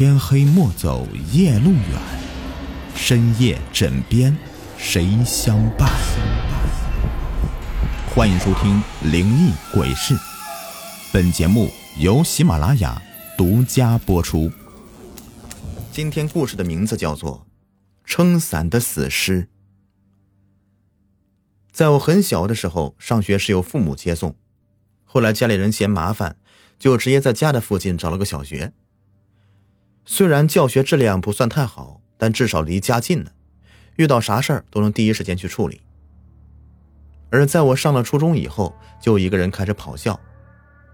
[0.00, 2.00] 天黑莫走夜路远，
[2.96, 4.34] 深夜枕边
[4.78, 5.90] 谁相伴？
[8.08, 8.82] 欢迎收听
[9.12, 10.14] 《灵异鬼事》，
[11.12, 13.02] 本节目由喜马拉雅
[13.36, 14.50] 独家播出。
[15.92, 17.46] 今天故事的名字叫做
[18.06, 19.42] 《撑伞的死尸》。
[21.70, 24.34] 在我很小的时候，上学是由父母接送，
[25.04, 26.36] 后来家里人嫌麻烦，
[26.78, 28.72] 就直接在家的附近找了个小学。
[30.04, 33.30] 虽然教学质量不算太好，但至少离家近呢，
[33.96, 35.80] 遇到啥事儿都能第一时间去处理。
[37.30, 40.18] 而在我上了初中以后，就一个人开始跑校，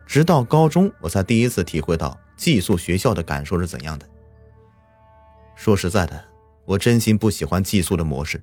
[0.07, 4.07] 直到高中我才第一次体会到寄宿学校的感受是怎样的。
[5.55, 6.23] 说实在的，
[6.67, 8.43] 我真心不喜欢寄宿的模式，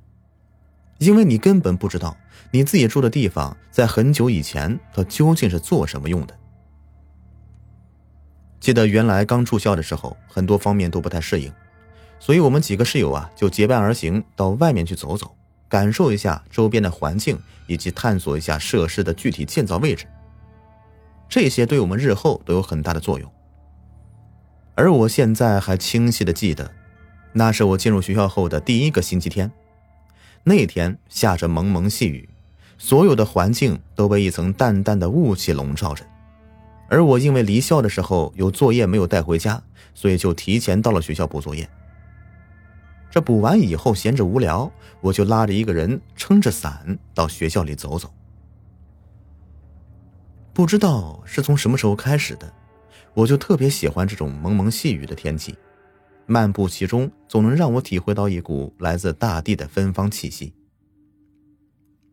[0.98, 2.18] 因为你根本不知道
[2.50, 6.36] 你自己住的地方在很久以前它究竟是做什么用的。
[8.64, 11.52] 记得原来刚住校的时候，很多方面都不太适应，
[12.18, 15.36] 所以我们几个室友啊就结伴而行到外面去走走，
[15.68, 20.06] 感受一下周边的环境，以及探索一下设施的具体建造位置。
[21.28, 23.30] 这些对我们日后都有很大的作用。
[24.76, 26.72] 而我现在还清晰的记得，
[27.34, 29.52] 那是我进入学校后的第一个星期天，
[30.46, 32.30] 那天下着蒙蒙细雨，
[32.78, 36.06] 所有的环境都被一层淡淡的雾气笼罩着。
[36.94, 39.60] 而我因为离校的时候有作业没有带回家，
[39.96, 41.68] 所以就提前到了学校补作业。
[43.10, 48.14] 这补完以后闲着无聊，我就拉着一个人撑着伞到学校里走走。
[50.54, 52.54] 不知道是从什么时候开始的，
[53.16, 55.58] 我就特别喜欢这种蒙蒙细雨的天气，
[56.28, 60.54] 漫步其中总能让我体会到一股来自大地的芬芳气息。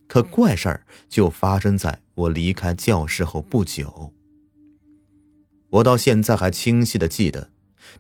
[0.09, 4.11] 可怪事儿就发生在我离开教室后不久。
[5.71, 7.51] 我到现在还清晰的记得，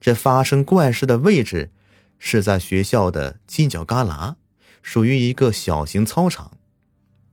[0.00, 1.70] 这发生怪事的位置
[2.18, 4.34] 是在学校的犄角旮旯，
[4.82, 6.52] 属于一个小型操场。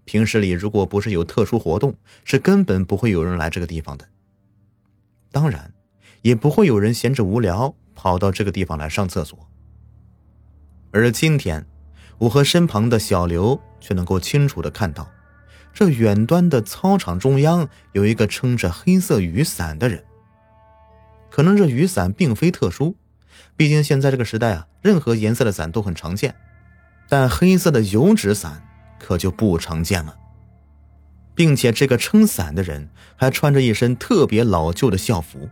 [0.05, 4.07] 平时里如果不是有特殊活动，是根本不会有人来这个地方的。
[5.31, 5.73] 当然，
[6.21, 9.37] 也不会有人闲着无聊跑到这个地方来上厕所。
[10.91, 11.65] 而今天，
[12.19, 15.09] 我和身旁的小刘却能够清楚的看到，
[15.73, 20.03] 这远端的操场中央有一个撑着黑色雨伞的人。
[21.37, 22.95] 可能这雨伞并非特殊，
[23.55, 26.33] 毕竟现在这个时代啊，任何颜色的伞都很常见，
[27.07, 28.67] 但黑色的油纸伞
[28.97, 30.17] 可就不常见了。
[31.35, 35.47] 并且这个撑伞的人还穿着一身特别老旧的校服。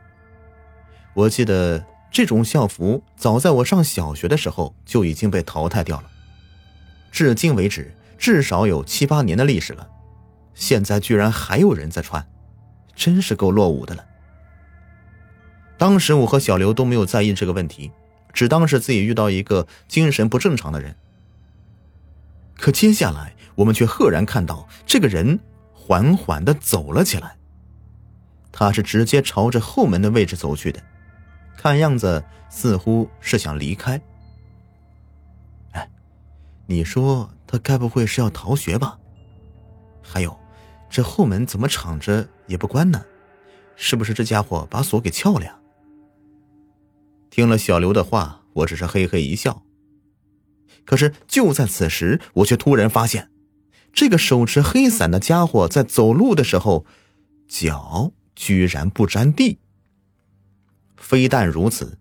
[1.14, 6.10] 我记得这种校服早在我上小学的时候就已经被淘汰掉了，
[7.12, 9.88] 至今为止至少有七八年的历史了，
[10.56, 12.28] 现在居然还有人在穿，
[12.96, 14.04] 真是够落伍的了。
[15.78, 17.92] 当时我和小刘都没有在意这个问题，
[18.34, 20.96] 只当是自己遇到一个精神不正常的人。
[22.58, 25.40] 可接下来，我们却赫然看到这个人
[25.74, 27.36] 缓缓的走了起来。
[28.52, 30.82] 他是直接朝着后门的位置走去的，
[31.58, 34.00] 看样子似乎是想离开。
[35.74, 35.90] 哎，
[36.66, 38.98] 你说他该不会是要逃学吧？
[40.02, 40.40] 还有，
[40.90, 43.04] 这后门怎么敞着也不关呢？
[43.76, 45.60] 是不是这家伙把锁给撬了呀？
[47.36, 49.62] 听了小刘的话，我只是嘿嘿一笑。
[50.86, 53.30] 可是就在此时，我却突然发现，
[53.92, 56.86] 这个手持黑伞的家伙在走路的时候，
[57.46, 59.60] 脚居然不沾地。
[60.96, 61.98] 非但如此，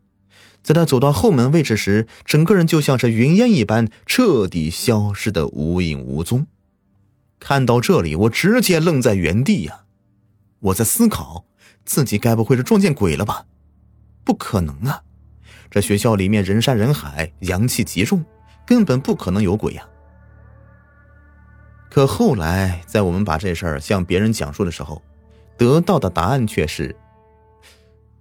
[0.63, 6.47] 在他走到后门位置时，整个人就像是云烟一般，彻底消失的无影无踪。
[7.41, 9.87] 看到这里，我直接愣在原地呀！
[10.61, 11.45] 我在思考，
[11.85, 13.47] 自己该不会是撞见鬼了吧？
[14.23, 15.03] 不可能啊！
[15.75, 18.25] 这学校里面人山人海，阳气极重，
[18.65, 19.85] 根本不可能有鬼呀。
[21.91, 25.03] 可后来，在我们把这事儿向别人讲述的时候，
[25.57, 26.95] 得到的答案却是：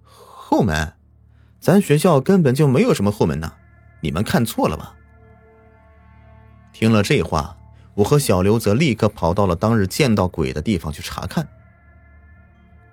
[0.02, 0.94] 后门，
[1.60, 3.52] 咱学校根本就没有什么后门呐，
[4.00, 4.92] 你们看错了吧？
[6.72, 7.56] 听了这话，
[7.94, 11.46] 我和小刘则立刻跑到了当日见到鬼的地方去查看。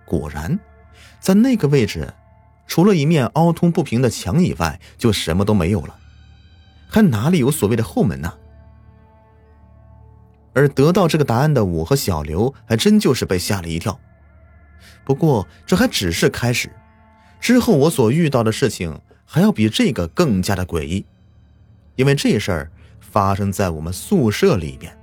[0.06, 0.59] 果然，
[1.19, 2.13] 在那个位置。
[2.71, 6.00] 除了一面凹凸不平的墙以外，就什么都没有了，
[6.88, 8.33] 还哪里有所谓的后门呢？
[10.53, 14.00] 而得到这个答案的我和小刘，还真就是被吓了一跳。
[15.03, 16.71] 不过这还只是开始，
[17.41, 21.06] 之后我所遇到的事情还要比这个更加的诡异，
[21.97, 22.71] 因为这事儿
[23.01, 24.97] 发生在我们宿舍里边。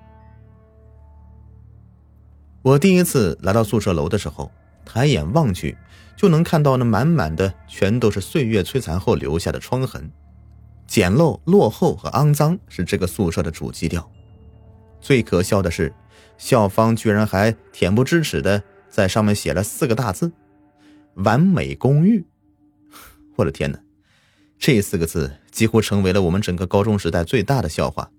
[2.63, 4.51] 我第一次来到宿舍楼的时候。
[4.89, 5.77] 抬眼望去，
[6.17, 10.11] 就能看到那满满的全都是岁月摧残后留下的疮痕。
[10.87, 14.11] 简陋、落后和肮脏是这个宿舍的主基调。
[15.01, 15.93] 最可笑的是，
[16.39, 20.33] 校方居然还恬不知耻的在上面写了四个大字
[21.17, 22.25] ：“完美公寓。
[23.37, 23.79] ”我的天哪！
[24.59, 28.11] 这四个字几乎成为了我们整个高中时代最大的笑话。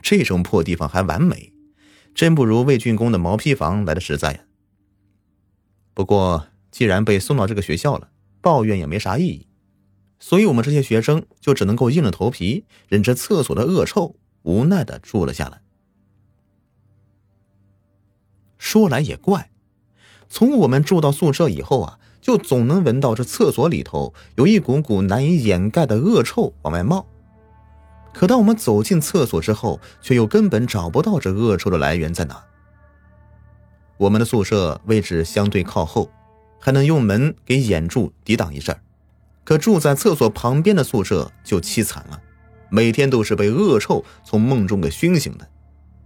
[0.00, 1.52] 这种破地方还完美，
[2.14, 4.38] 真不如魏竣工的毛坯房来的实在呀。
[5.98, 8.08] 不过，既然被送到这个学校了，
[8.40, 9.48] 抱怨也没啥意义，
[10.20, 15.60] 所以我们这些学生就只能够硬着头皮忍着厕所的恶臭，无奈的住了下来。
[18.58, 19.50] 说来也怪，
[20.28, 21.98] 从我们住到宿舍以后啊。
[22.20, 27.06] 就总能闻到这厕所里头有一股股难以掩盖的恶臭往外冒，
[28.12, 32.44] 可当我们走进厕所之后，却又根本找不到这恶臭的来源在哪。
[33.98, 36.10] 我们的宿舍位置相对靠后，
[36.60, 38.76] 还能用门给掩住抵挡一阵
[39.44, 42.20] 可住在厕所旁边的宿舍就凄惨了，
[42.68, 45.48] 每天都是被恶臭从梦中给熏醒的，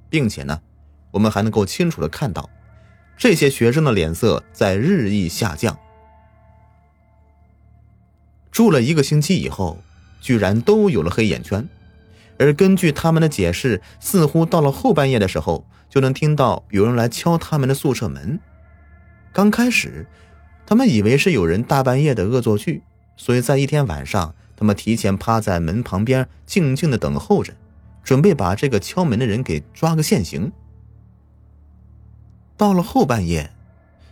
[0.09, 0.61] 并且呢，
[1.11, 2.49] 我们还能够清楚的看到
[3.17, 5.79] 这些学生的脸色在日益下降。
[8.51, 9.79] 住了一个星期以后，
[10.21, 11.69] 居然都有了黑眼圈，
[12.39, 18.41] 而根据他们的解释，似乎到了后半夜的时候，就能听到有人来敲他们的宿舍门。
[19.31, 20.07] 刚开始，
[20.65, 22.83] 他们以为是有人大半夜的恶作剧，
[23.15, 27.53] 所以在一天晚上，他们提前趴在门旁边，静静的等候着，
[28.03, 30.51] 准备把这个敲门的人给抓个现行。
[32.57, 33.51] 到了后半夜。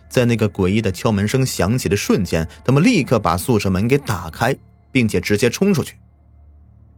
[0.07, 4.53] 在那个诡异的敲门声响起的瞬间，他们立刻把宿舍门给打开，
[4.91, 5.95] 并且直接冲出去，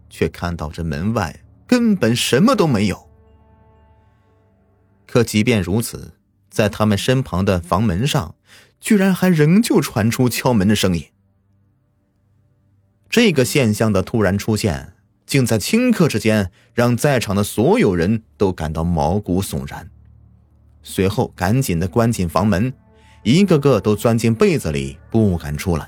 [0.09, 3.07] 却看到这门外根本什么都没有。
[5.13, 6.13] 可即便如此，
[6.49, 8.33] 在他们身旁的房门上，
[8.79, 11.05] 居然还仍旧传出敲门的声音。
[13.11, 14.95] 这个现象的突然出现，
[15.27, 19.87] 竟在顷刻之间让在场的所有人都感到毛骨悚然，
[20.81, 22.73] 随后赶紧的关紧房门。
[23.21, 25.87] 一个个都钻进被子里，不敢出来。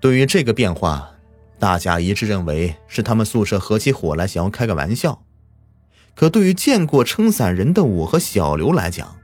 [0.00, 1.12] 对于这个变化，
[1.60, 5.22] 大家一致认为是他们宿舍合起伙来想要开个玩笑。
[6.20, 9.16] 可对于见过撑伞人的我和小刘来讲，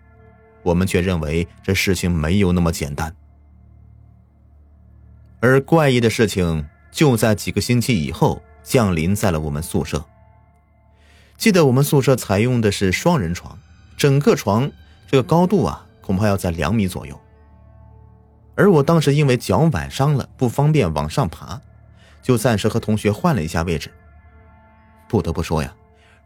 [0.62, 3.14] 我们却认为这事情没有那么简单。
[5.40, 10.02] 而怪异的事情就在几个星期以后降临在了我们宿舍。
[11.36, 13.58] 记得我们宿舍采用的是双人床，
[13.98, 14.72] 整个床。
[15.06, 17.20] 这个高度啊，恐怕要在两米左右。
[18.54, 21.60] 而我当时因为脚崴伤了，不方便往上爬，
[22.22, 23.92] 就暂时和同学换了一下位置。
[25.06, 25.74] 不得不说呀，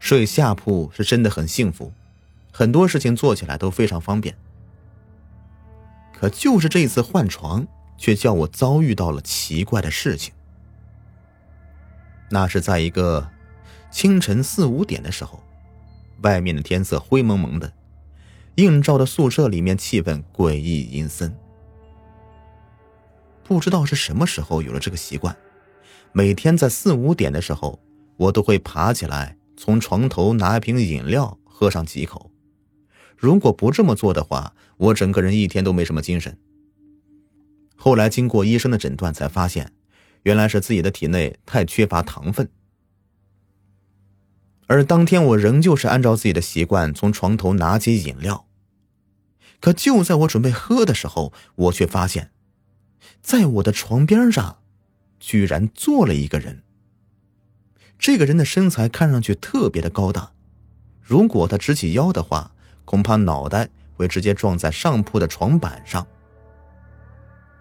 [0.01, 1.93] 睡下铺是真的很幸福，
[2.51, 4.35] 很多事情做起来都非常方便。
[6.11, 7.65] 可就是这次换床，
[7.99, 10.33] 却叫我遭遇到了奇怪的事情。
[12.31, 13.29] 那是在一个
[13.91, 15.39] 清晨四五点的时候，
[16.23, 17.71] 外面的天色灰蒙蒙的。
[18.55, 21.33] 映照的宿舍里面气氛诡异阴森。
[23.43, 25.37] 不知道是什么时候有了这个习惯，
[26.11, 27.79] 每天在四五点的时候，
[28.17, 32.31] 我都会爬起来，从床头拿一瓶饮料喝上几口。
[33.15, 36.35] 如果不这么做的话，我整个人一天都没什么精神。
[37.75, 39.71] 后来经过医生的诊断，才发现，
[40.23, 42.49] 原来是自己的体内太缺乏糖分。
[44.65, 48.47] 而当天我仍旧是按照自己的习惯从床头拿起饮料，
[49.59, 52.31] 可就在我准备喝的时候，我却发现，
[53.21, 54.63] 在我的床边上，
[55.19, 56.63] 居然坐了一个人。
[58.01, 60.31] 这个人的身材看上去特别的高大，
[61.03, 62.51] 如果他直起腰的话，
[62.83, 66.07] 恐怕脑袋会直接撞在上铺的床板上。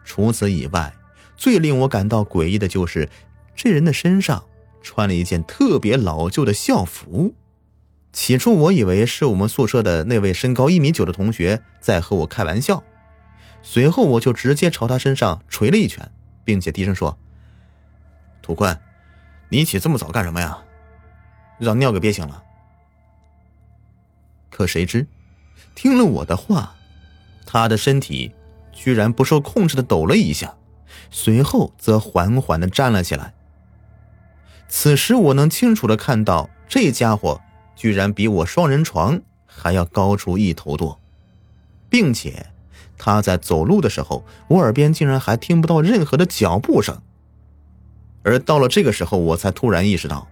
[0.02, 0.94] 除此以外，
[1.36, 3.06] 最令我感到诡异的就是
[3.54, 4.42] 这人的身上。
[4.82, 7.34] 穿了一件特别老旧的校服，
[8.14, 12.82] 起初我以为是我们宿舍的那位身高一米九的同学在和我开玩笑，
[13.62, 16.10] 随后我就直接朝他身上捶了一拳，
[16.44, 17.18] 并且低声说
[18.40, 18.74] ：“土坤，
[19.50, 20.58] 你起这么早干什么呀？
[21.58, 22.42] 让尿给憋醒了。”
[24.48, 25.06] 可谁知，
[25.74, 26.74] 听了我的话，
[27.46, 28.32] 他的身体
[28.72, 30.54] 居然不受控制的抖了一下，
[31.10, 33.34] 随后则缓缓的站了起来。
[34.68, 37.40] 此时我能清楚的看到，这家伙
[37.74, 41.00] 居然比我双人床还要高出一头多，
[41.88, 42.46] 并且
[42.96, 47.02] 他在走路的时候，我耳边竟然还听不到任何的脚步声。
[48.22, 50.28] 而到了这个时候，我才突然意识到，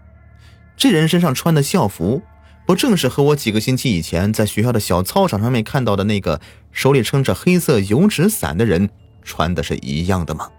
[0.76, 2.22] 这人身上穿的校服
[2.66, 6.40] 不正是和我几个星期以前在学校的小操场上面看到的那个
[6.70, 8.90] 手里撑着黑色油纸伞的人
[9.22, 10.50] 穿的是一样的吗？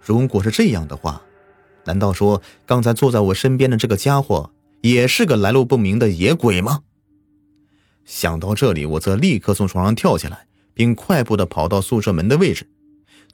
[0.00, 1.22] 如果是这样的话，
[1.84, 4.50] 难道说刚才坐在我身边的这个家伙
[4.80, 6.80] 也是个来路不明的野鬼吗？
[8.04, 12.68] 想到这里，我则立刻从床上跳起来，并快步的跑到宿舍门的位置，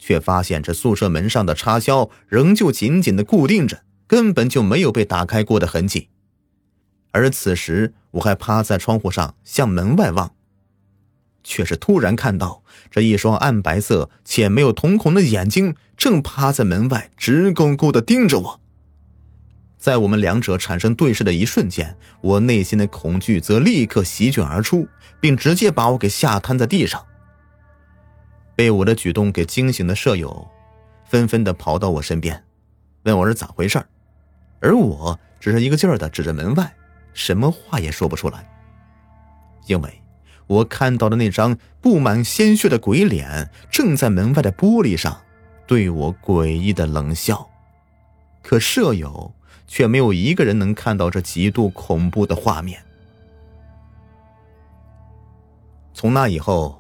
[0.01, 6.09] 却发现这宿舍门上的插销仍旧紧紧的固定着，根本就没有被打开过的痕迹。
[7.13, 10.33] 而此时，我还趴在窗户上向门外望，
[11.45, 18.61] 却是突然看到这一双暗白色且没有瞳孔的眼睛正趴在门外直勾勾的盯着我。
[19.77, 24.89] 在我们两者产生对视的一瞬间，我内心的恐惧则立刻席卷而出，
[25.21, 27.05] 并直接把我给吓瘫在地上。
[28.61, 30.47] 被我的举动给惊醒的舍友，
[31.07, 32.45] 纷纷的跑到我身边，
[33.05, 33.83] 问我是咋回事
[34.61, 36.71] 而我只是一个劲儿的指着门外，
[37.15, 38.47] 什么话也说不出来。
[39.65, 40.03] 因为
[40.47, 45.19] 我看到的那张布满鲜血的鬼脸，正在门外的玻璃上，
[45.67, 47.49] 对我诡异的冷笑。
[48.43, 49.33] 可舍友。
[49.67, 52.83] 却没有一个人能看到这极度恐怖的画面。
[55.95, 56.80] 从那以后，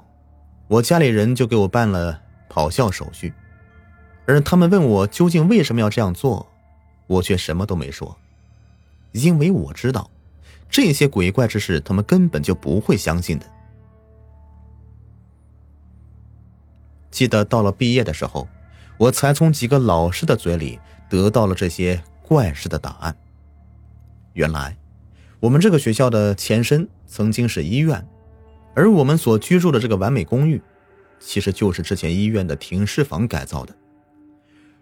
[0.70, 3.34] 我家里人就给我办了跑校手续，
[4.24, 6.46] 而他们问我究竟为什么要这样做，
[7.08, 8.16] 我却什么都没说，
[9.10, 10.08] 因为我知道
[10.70, 13.46] 这些鬼怪之事，他们根本就不会相信的。
[17.10, 18.46] 记得到了毕业的时候，
[18.96, 22.00] 我才从几个老师的嘴里得到了这些。
[22.30, 23.16] 怪事的答案。
[24.34, 24.76] 原来，
[25.40, 28.06] 我们这个学校的前身曾经是医院，
[28.80, 30.58] 而我们所居住的这个完美公寓，
[31.18, 33.76] 其实就是之前医院的停尸房改造的。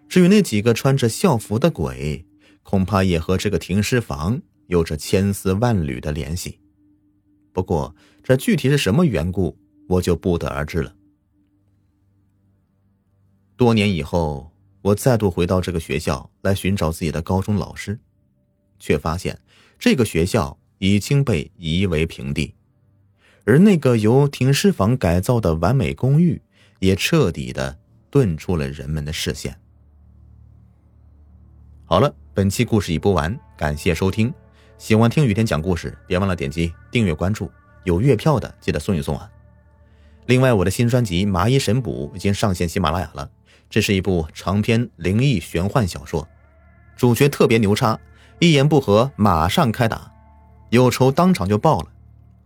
[0.07, 2.25] 至于那几个穿着校服的鬼，
[2.63, 6.61] 恐怕也和这个停尸房有着千丝万缕的联系。
[7.51, 9.57] 不过，这具体是什么缘故，
[9.89, 10.95] 我就不得而知了。
[13.57, 14.49] 多年以后。
[14.81, 17.99] 我再度回到这个学校来寻找自己的高中老师，
[18.79, 19.37] 却发现
[19.77, 22.55] 这个学校已经被夷为平地，
[23.49, 26.39] 而那个由停尸房改造的完美公寓
[26.77, 27.79] 也彻底的
[28.11, 29.57] 遁出了人们的视线。
[31.83, 34.31] 好了，本期故事已播完，感谢收听。
[34.77, 37.51] 喜欢听雨天讲故事，别忘了点击订阅关注，
[37.85, 39.27] 有月票的记得送一送啊。
[40.27, 43.31] 另外，我的新专辑《麻衣神捕》已经上线喜马拉雅了。
[43.67, 46.27] 这是一部长篇灵异玄幻小说，
[46.95, 47.99] 主角特别牛叉，
[48.37, 50.11] 一言不合马上开打，
[50.69, 51.87] 有仇当场就报了。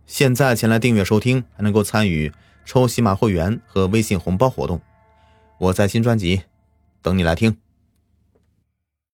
[0.06, 2.32] 现在前来订阅收听，还能够参与
[2.64, 4.80] 抽喜马会员和微信红包活动。
[5.58, 6.42] 我在新专辑
[7.02, 7.56] 等你来听。